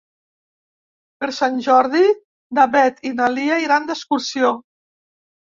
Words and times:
Per 1.19 1.29
Sant 1.39 1.59
Jordi 1.65 2.01
na 2.59 2.65
Beth 2.77 3.05
i 3.11 3.13
na 3.21 3.29
Lia 3.35 3.61
iran 3.67 3.87
d'excursió. 3.93 4.53